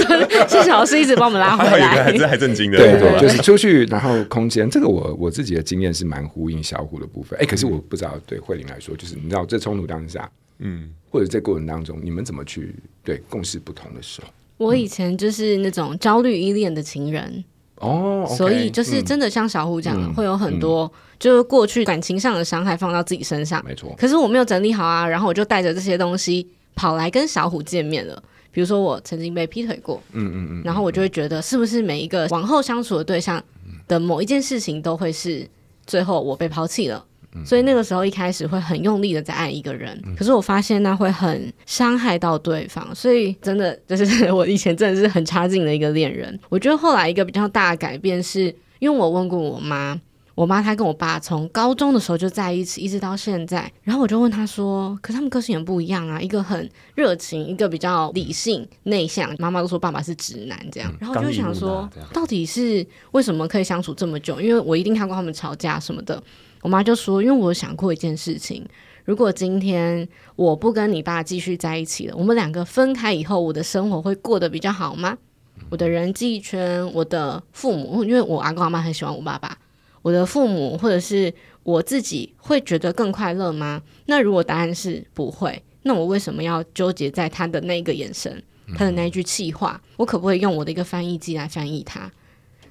[0.49, 2.79] 谢谢老师一直帮我们拉回来，还是还震惊的。
[2.79, 7.39] 对对，就是出去，然后空间，这个我我自己的经验是蛮呼应小虎的部分。
[7.41, 10.91] 哎，可是我不知道对慧玲来说，就是你知道这冲突当下，嗯。
[11.11, 14.29] 或者在过程当中，你们怎么去对共识不同的时候？
[14.59, 17.45] 我以前就是那种焦虑依恋的情人
[17.77, 23.95] 哦，所以就是真的像小虎讲的，会有很多就是过去感情上的伤害放到自己身上，没错。
[23.97, 28.23] 可是我没有整理好啊，然后我就带着这些东西跑来跟小虎见面了。
[28.51, 33.43] 比如说我曾经被劈腿过，嗯嗯嗯，然后我就会觉得是不是每一个往后相处的对象
[33.87, 35.47] 的某一件事情都会是
[35.87, 37.05] 最后我被抛弃了。
[37.45, 46.39] 所以那个时候一开始会很用力的在爱一个人，可是我发现那会很伤害到对方，所以真的就是我以前真的是很差劲的一个恋人。
[46.49, 49.99] 我觉得后来一个比较大的改变是，因为我问过我妈，
[50.35, 53.71] 我妈她跟我爸从高中的时候就在一起，一直到现在。
[53.83, 59.35] 然后我就问她说：“可是他们个性也不一样啊，一个很热情，一个比较理性内向。
[59.39, 64.41] 妈妈都说爸爸是直男这样。”然后我就想说，到底是为什么可以相处这么久？
[64.41, 66.23] 因为我一定看过他们吵架什么的。
[66.63, 68.67] 我妈就说：“因为我想过一件事情，
[69.05, 75.17] 如果今天我不跟你爸继续在一起了，我们两个分开以后，我的生活会过得比较好吗？
[75.71, 79.57] 我的人际圈，我的父母，因为我阿公阿妈很喜欢我爸爸，
[80.03, 83.81] 我的父母或者是我自己会觉得更快乐吗？
[84.07, 88.43] 那如果答案是不会，那我为什么要纠结在他的那个眼神，
[88.75, 89.81] 他的那一句气话？
[89.97, 92.11] 我可不可以用我的一个翻译机来翻译他？”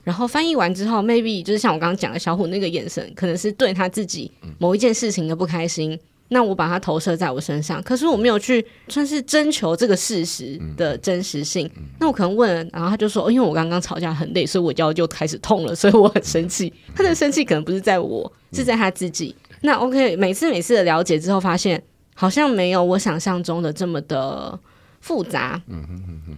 [0.06, 6.00] 然后翻译完之后，maybe 就是像我刚刚讲的小虎那个眼神，可能是对他自己某一件事情的不开心。
[6.30, 11.70] 那我把它投射在我身上，可是我没有去算是征求这个事实的真实性。
[12.00, 19.36] 那我可能问了，然后他就说：“哦，因为我刚刚吵架很累，所以我腰就开始痛了，所以我很生气。”他的生气可能不是在我，是在他自己。
[19.62, 21.82] 那 OK，每次每次的了解之后，发现
[22.16, 24.60] 好像没有我想象中的这么的
[25.02, 25.62] 复杂。
[25.68, 25.86] 嗯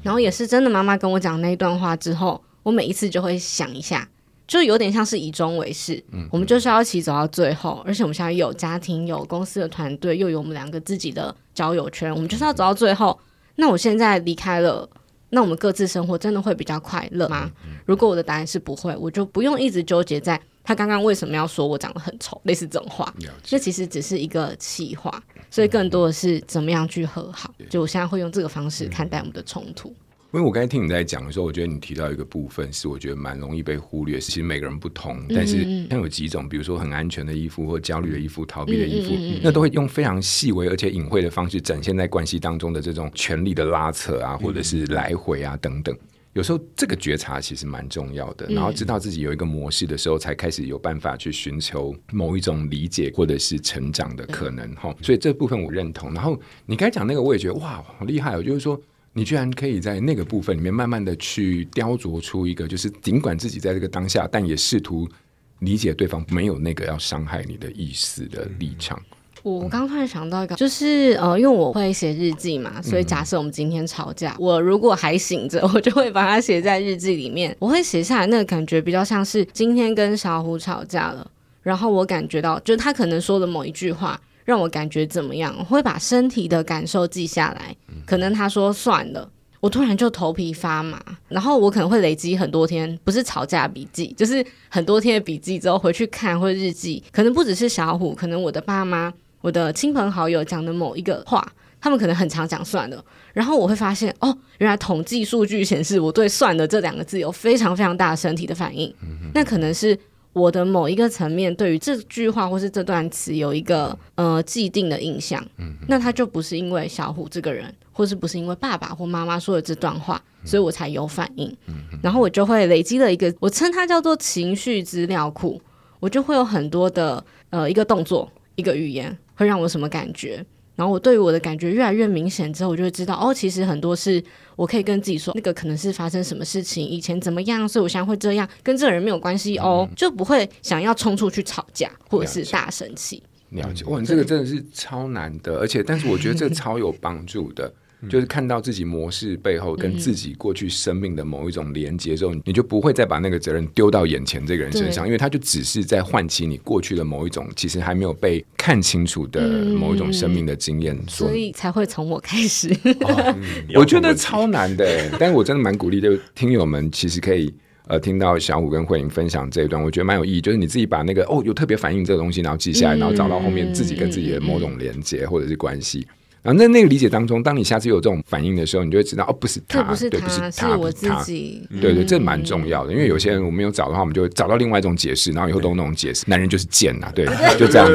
[0.04, 2.42] 然后也是真的，妈妈跟我讲那一段话之后。
[2.68, 4.06] 我每一次就会想一下，
[4.46, 7.82] 就有点像是以终为始，嗯，我们就是要一起走到最后。
[7.86, 13.18] 而且我们现在有家庭、有公司的团队，又有我们两个自己的交友圈，我们就是要走到最后。
[13.56, 14.86] 那我现在离开了，
[15.30, 17.50] 那我们各自生活真的会比较快乐吗？
[17.86, 23.14] 如果我的答案是不会，我就不用一直纠结在他刚刚为什么要说我长得很丑，类似这种话。
[23.42, 27.50] 这其实只是一个气话，所以更多的是怎么样去和好。
[27.70, 29.96] 就我现在会用这个方式看待我们的冲突。
[30.34, 34.20] 因为我刚才听你在讲的时候，我觉得你提到一个部分是我觉得蛮容易被忽略。
[34.20, 45.98] 其实每个人不同，但是像有几种，比如说很安全的衣服或焦虑的衣服、逃避的依附，那都会用非常细微而且隐晦的方式展现在关系当中的这种权力的拉扯啊，或者是来回啊等等。
[46.34, 54.94] 有时候这个觉察其实蛮重要的，然后知道自己有一个模式的时候，才开始有办法去寻求某一种理解或者是成长的可能哈。
[55.02, 56.14] 所以这部分我认同。
[56.14, 58.44] 然后你刚才讲那个，我也觉得哇，好厉害哦！
[58.44, 58.78] 就是说。
[59.18, 65.10] 你居然可以在那个部分里面慢慢的去雕琢出一个，就是尽管自己在这个当下，但也试图
[65.58, 69.02] 理解对方没有那个要伤害你的意思的立场。
[69.42, 77.56] 我刚刚突然想到一个，就是呃，因为我会写日记嘛，所以假设我们今天吵架，我如果还醒着，我就会把它写在日记里面。
[77.58, 81.28] 我会写下来，那个感觉比较像是今天跟小虎吵架了，
[81.64, 84.22] 然后我感觉到，就是他可能说的某一句话。
[84.48, 85.54] 让我感觉怎么样？
[85.60, 87.76] 我会把身体的感受记下来。
[88.06, 89.30] 可能他说算了，
[89.60, 101.46] 我突然就头皮发麻，然后我可能会累积很多天，不是吵架笔记，就是很多天的笔记之后回去看或者日记，可能不只是小虎，可能我的爸妈、我的亲朋好友讲的某一个话，
[101.82, 108.96] 他们可能很常讲算了，然后我会发现哦，原来统计数据显示我对算了这两个字有非常非常大的身体的反应，
[109.34, 110.00] 那可能是。
[110.38, 115.44] 我的某一个层面对于这句话或是这段词有一个呃既定的印象，
[115.88, 121.56] 那他就不是因为小虎这个人，或是不是因为爸爸或妈妈说的这段话，所以我才有反应。
[122.04, 125.60] 然后我就会累积了一个，我称它叫做情绪资料库，
[126.00, 130.46] 我就会有很多的呃一个动作，一个语言会让我什么感觉。
[130.78, 134.24] 然后我对于我的感觉越来越明显之后，我就会知道哦，其实很多是
[134.56, 143.22] 我可以跟自己说，那个可能是发生什么事情，以前怎么样，所以我现在会这样，跟这个人没有关系哦，就不会想要冲出去吵架或者是大生气。
[143.50, 147.74] 了解，哇，你这个真的是超难的，而且但是我觉得这个超有帮助的。
[148.08, 162.70] 就是看到自己模式背后跟自己过去生命的某一种连接之后，你就不会再把那个责任丢到眼前这个人身上，因为他就只是在唤起你过去的某一种其实还没有被看清楚的某一种生命的经验，所以才会从我开始。
[163.02, 163.36] 哦，
[163.74, 167.52] 我觉得超难的，但是我真的蛮鼓励，就听友们其实可以
[167.88, 176.06] 呃听到小虎跟慧玲分享这一段，我觉得蛮有意义，就是你自己把那个哦有特别反应这个东西，然后记下来，然后找到后面自己跟自己的某种连接或者是关系。
[176.48, 181.68] 然后在那个理解当中，当你下次有这种反应的时候，你就会知道哦，不是他，不是他，对，不是他，是我自己。
[181.82, 187.26] 对对，这蛮重要的，因为有些人我没有找的话，我们就会找到另外一种解释，然后以后都用那种解释，男人就是贱呐，对，
[187.58, 187.94] 就这样，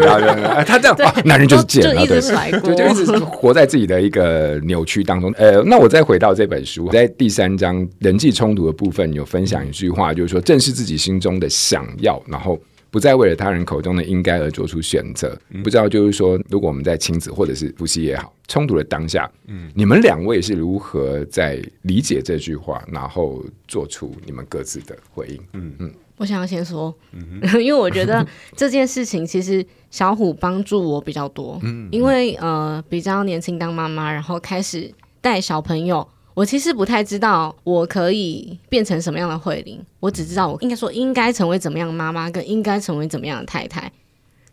[0.67, 2.21] 他这样，男人就是贱啊，对，
[2.61, 5.33] 就就一直活在自己的一个扭曲当中。
[5.39, 12.61] 呃，那我再回到这本书，在第三章人际冲突的部分，有分享一句话，就是说正视自己心中的想要，然后。
[12.93, 15.37] 不再为了他人口中的应该而做出选择。
[15.65, 25.41] 不知道就是说，如果我们在亲子或者是夫妻也好，冲突的当下，嗯，你们两位是如何在理解这句话，然后做出你们各自的回应？
[25.55, 28.25] 嗯嗯，我想要先说，嗯， 因为我觉得
[28.55, 36.07] 这件事情其实小虎帮助我比较多，嗯，因为呃比较年轻当妈妈，然后开始带小朋友。
[36.35, 43.91] 我其实不太知道我可以变成什么样的慧玲，我只知道我应该说应该成为怎么样的妈妈，跟应该成为怎么样的太太。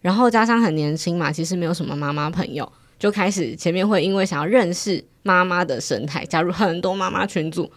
[0.01, 7.69] 然后加上很年轻嘛，其实没有什么妈妈朋友，就开始前面会因为想要认识妈妈的生态，加入很多妈妈群组，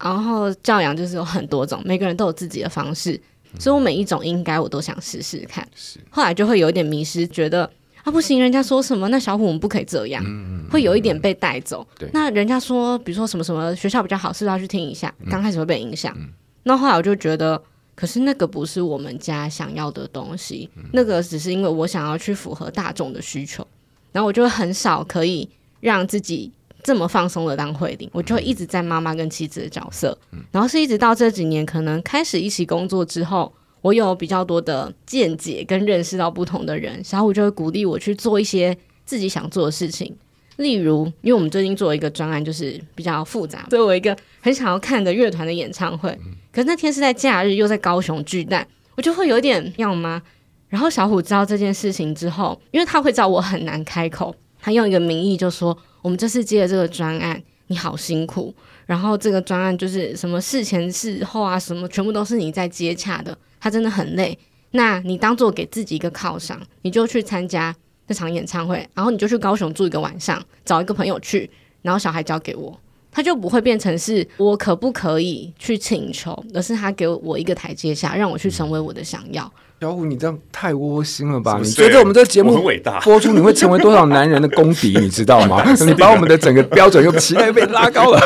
[0.00, 3.20] 然后教养就是有很多种，每个人都有自己的方式，
[3.58, 5.66] 所以我每一种应该我都想试试看。
[6.08, 7.70] 后来就会有一点迷失，觉得。
[8.04, 8.38] 啊，不行！
[8.38, 9.08] 人家说什么？
[9.08, 11.86] 那小虎我们不可以这样，嗯、会有一点被带走。
[11.98, 15.12] 对，那人家说，比如说什么什么学校比较好，是不是要去听一下？
[15.30, 16.28] 刚开始会被影响，嗯、
[16.64, 17.60] 那后来我就觉得，
[17.94, 23.66] 可是那个不是我们家想要的东西，嗯、那个只是因为我想要去符合大众的需求，
[24.12, 25.48] 然后我就很少可以
[25.80, 33.50] 让自己这么放松的当慧玲，我就会一直在妈妈跟妻子的角色，嗯、然后是一直到这几年可能开始一起工作之后。
[33.84, 40.16] 我有比较多的见解跟认识到不同的人，小虎就会鼓励我去做一些自己想做的事情。
[40.56, 46.18] 例如，因为我们最近做了一个专案，就是比较复杂，所以我一个很想要看的乐团的演唱会，
[46.50, 48.66] 可是那天是在假日，又在高雄巨蛋，
[48.96, 50.22] 我就会有点要吗？
[50.70, 58.54] 然后小虎知道这件事情之后，因为他会知道我很难开口，他用一个名义就说：“我们这次接了这个专案，你好辛苦。”
[58.86, 64.38] 然后这个专案就是什么事前事后啊，什么全部都是你在接洽的，他真的很累。
[64.72, 67.74] 那你当做给自己一个犒赏，你就去参加
[68.06, 71.48] 这场演唱会，然后你就去高雄住一个晚上，找一个朋友去，
[71.80, 72.78] 然后小孩交给我，
[73.10, 79.50] 他就不会变成是我可不可以去请求，而是他给我一个台阶下，让我去成为我的想要。
[79.84, 81.60] 小虎，你这样太窝心了吧？
[81.62, 82.58] 你觉得我们这个节目
[83.02, 84.96] 播出，你会成为多少男人的公敌？
[84.98, 85.62] 你知道吗？
[85.84, 88.18] 你把我们的整个标准又期待被拉高了。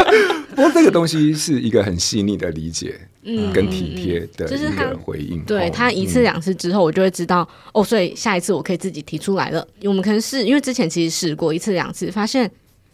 [0.54, 5.40] 不过这个东西是一个很细腻的理解，嗯，跟体贴的一个回应。
[5.44, 9.66] 对他一次两次之后，我就会知道哦，所以下一次我可以自己提出来了。
[9.84, 12.50] 我们可能是因为之前其实试过一次两次，发现。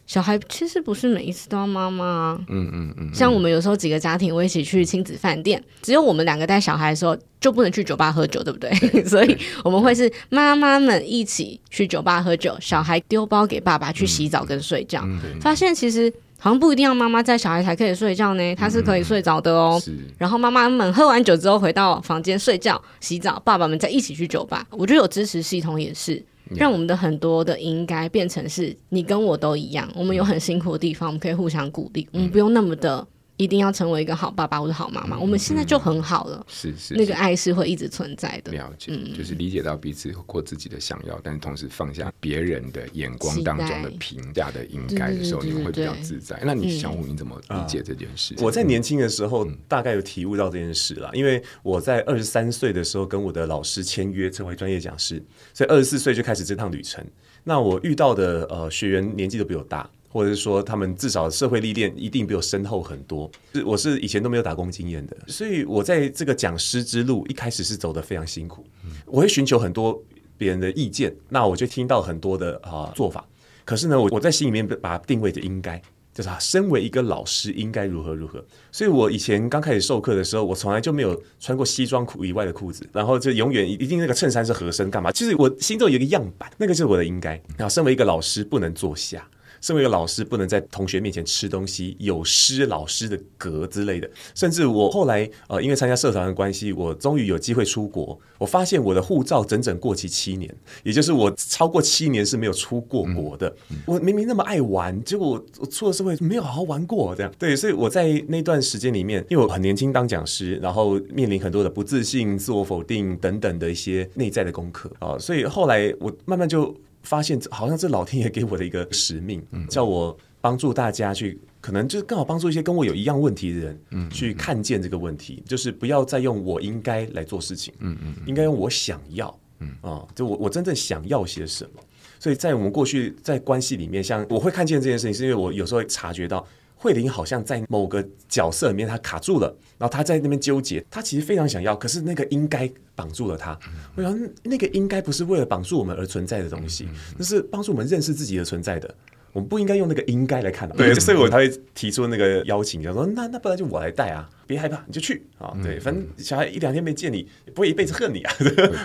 [0.07, 3.11] 小孩其实不是每一次都要妈妈啊，嗯嗯嗯。
[3.14, 8.71] 像我们有时候几个家庭，我一起去亲子饭店，只有我们两个带小孩的时候，就不能去酒吧喝酒，对不对？
[9.09, 15.03] 所以我们会是妈妈们一起去酒吧喝酒，小孩丢包给爸爸去洗澡跟睡觉。
[15.40, 19.81] 发现其实好像不一定要妈妈带小孩才可以睡觉呢，他是可以睡着的哦。
[20.19, 24.67] 然后妈妈们喝完酒之后回到房间睡觉、洗澡，爸爸们再一起去酒吧。
[24.71, 26.23] 我觉得有支持系统也是。
[26.50, 33.07] 让我们的很多的应该变成是你跟我都一样，我们有很辛苦的地方，我们可以互相鼓励，我们不用那么的。
[33.37, 36.47] 一定要成为一个好爸爸或者好妈妈，嗯、我们现在就很好了。
[36.49, 38.53] 是是，那个爱是会一直存在的。
[38.53, 46.40] 了解，嗯、就是理解到彼此过自己的想要，但是同时放下别人的眼光当中的评价的应该的时候，你们会比较自在。
[46.44, 48.37] 那你小虎，你怎么理解这件事？
[48.38, 55.20] 我在年轻的时候大概有体悟到这件事了，因为我在二十三岁的时候跟我的老师签约成为专业讲师，
[55.53, 57.05] 所以二十四岁就开始这趟旅程。
[57.42, 59.90] 那我遇到的呃学员年纪都比我大。
[60.14, 63.29] 或者是说，他们至少社会历练一定比我深厚很多。
[63.53, 68.64] 是，我是以前都没有打工经验的，所以我在这个讲师之路一开始是走得非常辛苦。
[69.07, 70.00] 我会寻求很多
[70.38, 73.27] 别人的意见，那我就听到很多的啊做法。
[73.64, 75.83] 可是呢，我我在心里面把它定位的应该，
[76.14, 78.40] 就是啊，身为一个老师应该如何如何。
[78.70, 85.11] 所以我以前刚开始授课的时候，我从来就没有穿过西装裤以外的裤子，然后就永远一定那个衬衫是合身干嘛？
[85.11, 87.31] 其实我心中有一个样板，那个就是我的应该。
[87.57, 89.29] 然后身为一个老师，不能坐下。
[89.64, 94.11] 身为一个老师，不能在同学面前吃东西，有失老师的格之类的。
[94.35, 98.20] 甚至我后来呃，因为参加社团的关系，我终于有机会出国。
[98.37, 103.48] 我发现我的护照整整过期七年，也就是我超过七年是没有出过国的。
[103.70, 107.57] 嗯嗯、我明明那么爱玩，结果我，我出了社会没有好好玩过，这样对。
[107.57, 116.77] 所以我在那段时间里面，因为我很年轻当讲师，然后面临很多的不自信、自我否定等等的一些内在的功课啊，所以后来我慢慢就。
[117.05, 131.81] 发现好像这老天爷给我的一个使命，叫我帮助大家去，可能就是更好帮助一些跟我有一样问题的人，嗯，去看见这个问题，就是不要再用我应该来做事情，嗯嗯，应该用我想要，嗯啊，就我我真正想要些什么。
[132.19, 136.45] 所以在我们过去在关系里面，像我会看见这件事情，是因为我有时候会察觉到。
[136.85, 139.47] 慧玲好像在某个角色里面，她卡住了，
[139.79, 140.85] 然后她在那边纠结。
[140.90, 143.59] 她其实非常想要，可是那个应该绑住了她。
[143.94, 148.95] 我想，那个应该不是为了绑住我们而存在的东西，那是帮助我们认识自己的存在的。
[149.32, 150.68] 我们不应该用那个应该来看。
[150.76, 155.57] 对，所以我才会提出那个邀请，就说那那不然就我来带啊，别害怕，你就去啊。
[155.62, 158.32] 对，反正小孩一两天没见你，不会一辈子恨你啊。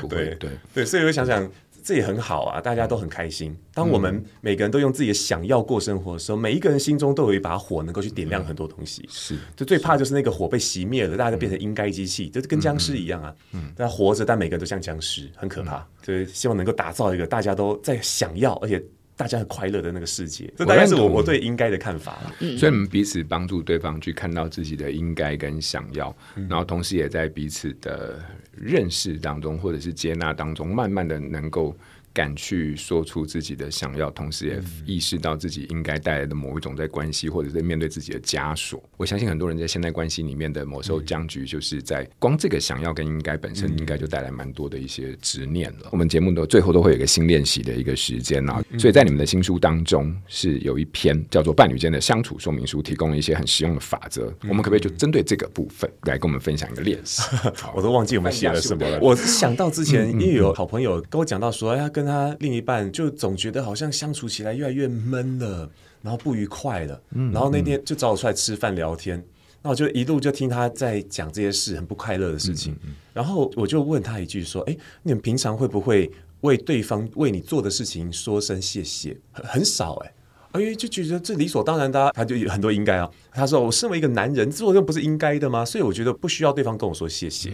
[0.09, 1.51] 对对对，所以我想想。
[1.89, 3.57] 这也很好啊，大家都很开心。
[3.73, 9.03] 当我们每个人都用自己的想要过生活的时候，每一个人心中都有一把火，能够去点亮很多东西。
[9.09, 13.33] 是，就最怕就是那个火被熄灭了，大家都变成应该机器，就是跟僵尸一样啊。
[13.53, 15.83] 嗯，大家活着，但每个人都像僵尸，很可怕。
[16.03, 18.79] 所以希望能够打造一个大家都在想要，而且。
[19.19, 22.19] 大家很快乐的那个世界，这大概是我我对应该的看法。
[22.57, 26.15] 所以，我们彼此帮助对方去看到自己的应该跟想要，
[26.47, 28.17] 然后同时也在彼此的
[28.55, 31.75] 认识当中，或者是接纳当中，慢慢的能够。
[32.19, 38.83] 敢去说出自己的想要，同时也意识到自己应该带来的某一种在关系，或者是面对自己的枷锁。
[38.97, 45.87] 我相信很多人在现代关系里面的某时候僵局，就是在光这个想要跟应该本身，应该就带来蛮多的一些执念了。
[45.91, 54.33] 我们节目的最后都会有一个新练习的一个时间啊，所以在你们的新书当中是有一篇叫做《伴侣间的相处说明书》，提供了一些很实用的法则。
[54.49, 57.21] 我们可不可以就针对这个部分来跟我们分享一个练习？
[57.73, 58.99] 我都忘记我们写了什么了。
[59.01, 65.69] 我想到之前因为有好朋友跟我讲到说，哎跟他另一半就总觉得好像相处起来越来越闷了，
[66.01, 67.01] 然后不愉快了。
[67.31, 69.23] 然后那天就找我出来吃饭聊天，
[69.61, 72.75] 那我就一路就听他在讲这些事，很不快乐的事情。
[73.13, 79.15] 然后我就问他一句说：“哎，你们平常会不会为对方为你做的事情说声谢谢？
[79.31, 80.13] 很很少哎。”
[80.51, 83.09] 哎，就觉得这理所当然的，他就有很多应该啊。
[83.31, 85.63] 他说：“我身为一个男人，做这不是应该的吗？
[85.63, 87.51] 所以我觉得不需要对方跟我说谢谢。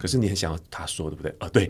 [0.00, 1.34] 可是你很想要他说，对不对？
[1.38, 1.64] 啊，对，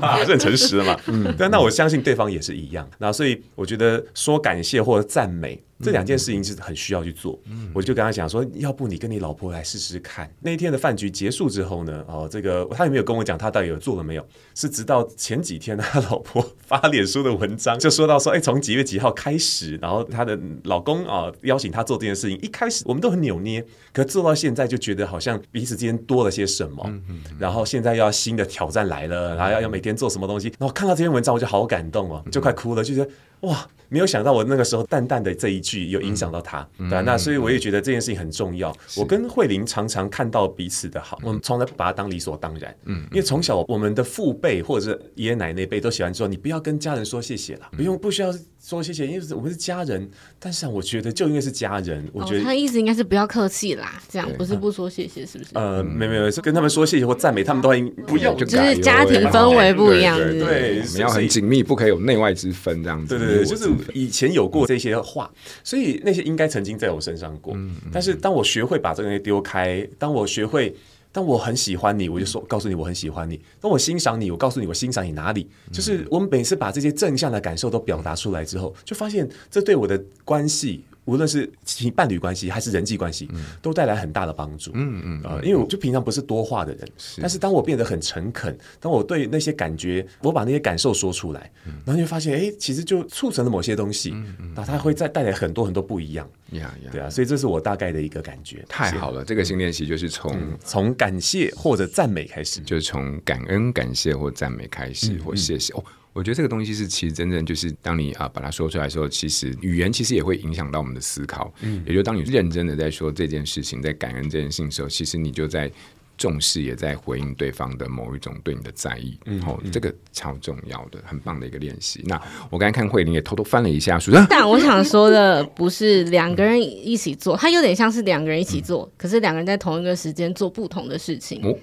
[0.00, 0.98] 啊是很诚实的嘛。
[1.06, 2.88] 嗯，但那我相信对方也是一样。
[2.98, 10.30] 那所以我觉得说感谢或者赞美。”这两件事情是很需要去做，嗯、我就跟他讲说，要不你跟你老婆来试试看。
[10.40, 33.10] 那一天的饭局结束之后呢，哦，这个他也没有跟我讲他到底有做了没有，是直到前几天他老婆发脸书的文章，就说到说，哎，从几月几号开始，然后他的老公啊邀请他做这件事情，一开始我们都很扭捏，可做到现在就觉得好像彼此之间多了些什么，嗯嗯嗯、然后现在要新的挑战来了，然后要要每天做什么东西，然后看到这篇文章我就好感动哦，就快哭了，就觉得
[33.40, 33.66] 哇。
[33.88, 38.76] 没有想到我那个时候淡淡的这一句有影响到他，嗯、对、啊，那所以我也觉得这件事情很重要。
[38.88, 42.74] 是我跟慧玲常常看到彼此的好，我们从来不把它当理所当然。
[42.86, 48.34] 嗯，因为从小我们的父辈或者是爷爷奶奶辈都喜欢说，你不要跟家人说谢谢了，不用不需要。
[48.58, 50.10] 说谢谢，因为我们是家人。
[50.40, 55.50] 但是我觉得，就因为是家人，我觉得他意思应该是不要客气啦，这样不是不说谢谢，是不是？
[55.54, 63.16] 呃，没没没，是跟他们说谢谢或赞美，他们都应不要，就是家庭氛围不一样，对，我们要很紧密，不可以有内外之分，这样子。
[63.16, 65.30] 对对对，就是以前有过这些话，
[65.62, 67.56] 所以那些应该曾经在我身上过。
[67.92, 70.74] 但是当我学会把这个东西丢开，当我学会。
[71.12, 73.40] 当我很喜欢你，我就说告诉你我很喜欢你。
[73.58, 75.48] 当我欣赏你，我告诉你我欣赏你哪里。
[75.72, 80.84] 就是我们每次把这些正向的感受都表达出来之后，就发现这对我的关系。
[81.06, 81.50] 无论是
[81.94, 83.28] 伴侣关系还是人际关系，
[83.62, 84.70] 都带来很大的帮助。
[84.74, 86.86] 嗯嗯啊，因为我就平常不是多话的人，
[87.20, 94.14] 但是当我变得很诚恳，当我对那些感觉，我把那些感受说出来，然后你会发现，哎，其实就促成了某些东西，
[94.54, 96.28] 那它会再带来很多很多不一样。
[96.50, 98.64] 呀呀，对啊，所以这是我大概的一个感觉。
[98.68, 105.84] 太好了，这个新练习就是从从感谢或者赞美开始，就是从感恩、感谢或赞美开始，或谢谢哦。
[106.16, 111.52] 我觉得这个东西是其实真正就是当你啊把它说出来的时候，其实语言其实也会影响到我们的思考。
[111.60, 115.70] 嗯，也就当你认真的在说这件事情，在感恩这件事情的时候，其实你就在
[116.18, 119.18] 重视，也在回应对方的某一种对你的在意。
[119.26, 122.02] 嗯，好，这个超重要的，很棒的一个练习。
[122.06, 131.40] 那我刚才看慧玲也偷偷翻了一下书，但我想说的不是两个人一起做，它有点像是两个人一起做，可是两个人在同一个时间做不同的事情。
[131.44, 131.54] 哦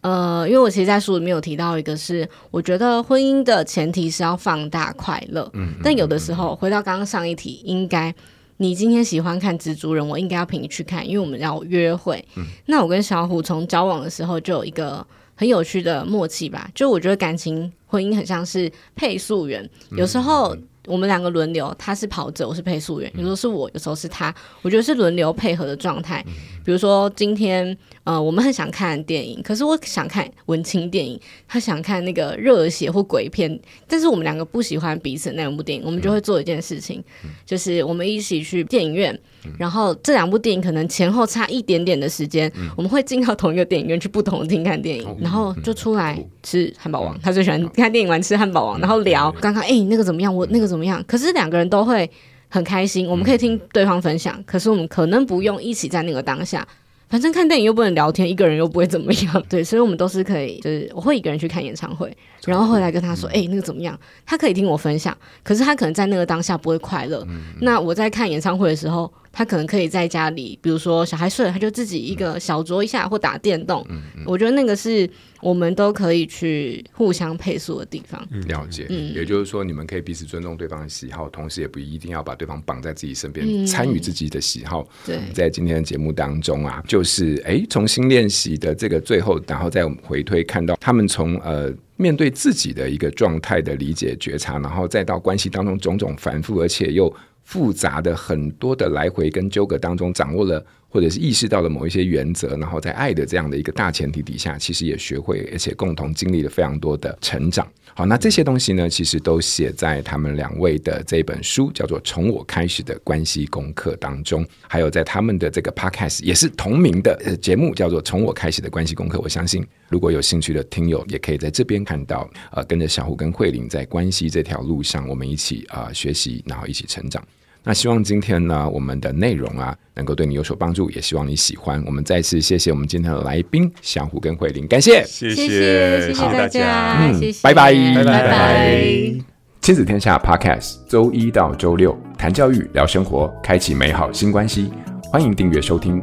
[0.00, 5.50] 呃，因为我其实，在书里面有提到一个是，是我觉得婚姻的前提是要放大快乐。
[5.54, 8.14] 嗯，但有的时候，回到刚刚上一题，应该
[8.58, 12.24] 你今天喜欢看蜘蛛人，我应该要陪你去看，因为我们要约会。
[12.36, 15.04] 嗯，那我跟小虎从交往的时候就有一个
[15.34, 20.56] 很有趣的默契吧，就我觉得感情婚姻很像是配速员，有时候。
[20.88, 23.12] 我们两个轮流，他是跑者，我是配速员。
[23.16, 24.34] 有时候是我，有时候是他。
[24.62, 26.24] 我觉得是轮流配合的状态。
[26.64, 37.02] 比如说今天，呃，我们很想看电影，可是我想看文青电影，他想看那个热血或鬼片，但是我们两个不喜欢彼此那两部电影，我们就会做一件事情，
[37.46, 39.18] 就是我们一起去电影院。
[39.56, 47.14] 然后这两部电影可能前后差一点点的时间，嗯、我们会进到同一个电影院去不同的厅看电影，嗯、然后就出来吃汉堡王。
[47.14, 51.02] 嗯、他最喜欢看电影完吃汉堡王，嗯、然后聊刚刚哎那个怎么样，我那个怎么样。
[51.06, 52.10] 可是两个人都会
[52.48, 56.66] 很开心，我们可以听对方分享，嗯、可是我们可能不用一起在那个当下。
[57.08, 62.14] 反正看电影又不能聊天，一个人又不会怎么样，对，所以我们都是可以，就是我会一个人去看演唱会，
[62.44, 63.98] 然后后来跟他说，哎、欸，那个怎么样？
[64.24, 67.24] 他可以听我分享，可是他可能在那个当下不会快乐。
[67.28, 69.12] 嗯、那我在看演唱会的时候。
[69.30, 73.86] 他可能可以在家里，比如说小孩睡了，他就自己一个小酌一下或打电动。
[74.26, 75.08] 我觉得那个是
[75.40, 78.20] 我们都可以去互相配速的地方。
[78.48, 84.84] 了解，嗯、也就是说，你们可以彼此尊重对方的喜好，同时也不一定要把对方绑在自己身边，嗯、参与自己的喜好。
[85.06, 97.14] 对，在今天的节目当中啊，就是哎，重新练习的这个最后，然后再回推看到他们从呃面对自己的一个状态的理解觉察，然后再到关系当中种种繁复，而且又。
[97.48, 107.66] 复杂的很多的来回跟纠葛当中，掌握了或者是意识到了某一些原则，然后在爱的这样的一个大前提底下，其实也学会，而且共同经历了非常多的成长。
[107.94, 119.18] 好，那这些东西呢，其实都写在他们两位的这本书，叫做《从我开始的关系功课》当中，还有在他们的这个 podcast 也是同名的节目，叫做《从我开始的关系功课》。
[119.20, 127.22] 我相信，如果有兴趣的听友，也可以在这边看到，呃，跟着小虎跟慧玲在关系这条路上，我们一起啊、学习，然后一起成长。
[127.64, 131.82] 那希望今天呢，我们的内容啊，能够对你有所帮助，也希望你喜欢。
[131.84, 139.14] 我们再次谢谢我们今天的来宾小虎跟慧玲，感谢，谢谢，谢谢大家，嗯，谢谢拜拜，拜拜。
[139.60, 144.70] 亲子天下 Podcast，周一到周六谈教育、聊生活，开启美好新关系。
[145.12, 146.02] 欢迎订阅收听